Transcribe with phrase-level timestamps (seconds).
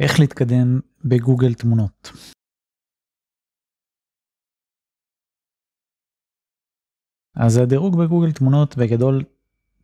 [0.00, 2.12] איך להתקדם בגוגל תמונות.
[7.36, 9.24] אז הדירוג בגוגל תמונות בגדול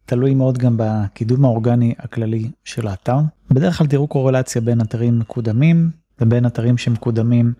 [0.04, 3.16] תלוי מאוד גם בקידום האורגני הכללי של האתר.
[3.50, 5.90] בדרך כלל תראו קורלציה בין אתרים מקודמים
[6.20, 7.52] לבין אתרים שמקודמים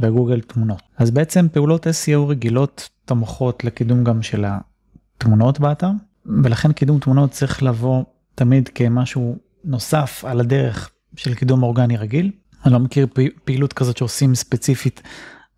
[0.00, 0.82] בגוגל תמונות.
[0.96, 5.90] אז בעצם פעולות SEO רגילות תומכות לקידום גם של התמונות באתר,
[6.26, 12.30] ולכן קידום תמונות צריך לבוא תמיד כמשהו נוסף על הדרך של קידום אורגני רגיל.
[12.64, 13.06] אני לא מכיר
[13.44, 15.02] פעילות כזאת שעושים ספציפית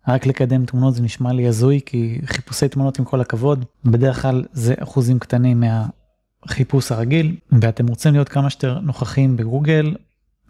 [0.07, 4.43] רק לקדם תמונות זה נשמע לי הזוי כי חיפושי תמונות עם כל הכבוד בדרך כלל
[4.51, 9.95] זה אחוזים קטנים מהחיפוש הרגיל ואתם רוצים להיות כמה שיותר נוכחים בגוגל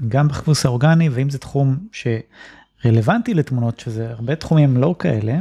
[0.07, 5.39] גם בחיפוש האורגני ואם זה תחום שרלוונטי לתמונות שזה הרבה תחומים לא כאלה.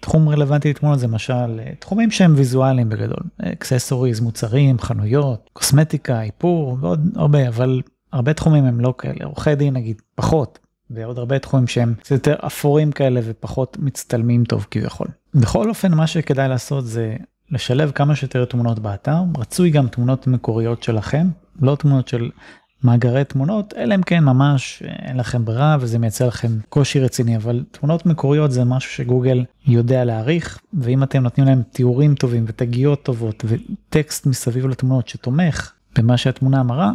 [0.00, 7.12] תחום רלוונטי לתמונות זה למשל תחומים שהם ויזואליים בגדול אקססוריז מוצרים חנויות קוסמטיקה איפור ועוד
[7.16, 10.58] הרבה אבל הרבה תחומים הם לא כאלה עורכי דין נגיד פחות
[10.90, 15.06] ועוד הרבה תחומים שהם יותר אפורים כאלה ופחות מצטלמים טוב כביכול.
[15.34, 17.16] בכל אופן מה שכדאי לעשות זה
[17.50, 21.26] לשלב כמה שיותר תמונות באתר רצוי גם תמונות מקוריות שלכם
[21.60, 22.30] לא תמונות של
[22.84, 27.64] מאגרי תמונות אלא אם כן ממש אין לכם ברירה וזה מייצר לכם קושי רציני אבל
[27.70, 33.44] תמונות מקוריות זה משהו שגוגל יודע להעריך ואם אתם נותנים להם תיאורים טובים ותגיות טובות
[33.48, 36.90] וטקסט מסביב לתמונות שתומך במה שהתמונה מראה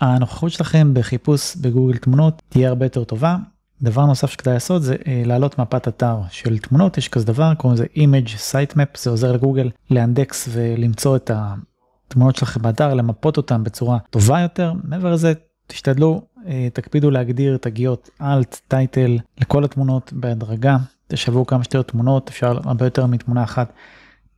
[0.00, 3.36] הנוכחות שלכם בחיפוש בגוגל תמונות תהיה הרבה יותר טובה.
[3.82, 6.98] דבר נוסף שכדאי לעשות זה אה, להעלות מפת אתר של תמונות.
[6.98, 12.62] יש כזה דבר קוראים לזה image sitemap זה עוזר לגוגל לאנדקס ולמצוא את התמונות שלכם
[12.62, 14.72] באתר למפות אותם בצורה טובה יותר.
[14.84, 15.32] מעבר לזה
[15.66, 20.76] תשתדלו אה, תקפידו להגדיר תגיות אלט טייטל לכל התמונות בהדרגה.
[21.08, 23.72] תשוו כמה שיותר תמונות אפשר הרבה יותר מתמונה אחת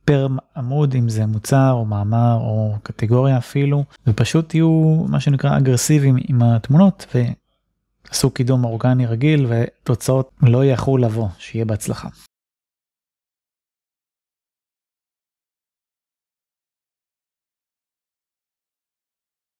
[0.05, 6.15] פר עמוד אם זה מוצר או מאמר או קטגוריה אפילו ופשוט תהיו מה שנקרא אגרסיביים
[6.27, 12.09] עם התמונות ועשו קידום אורגני רגיל ותוצאות לא יאחרו לבוא שיהיה בהצלחה.